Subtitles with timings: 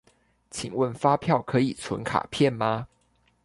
[0.49, 2.87] 請問發票可以存卡片嗎？